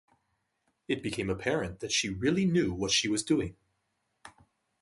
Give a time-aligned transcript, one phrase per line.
[0.87, 3.55] It became apparent that she really knew what she was doing.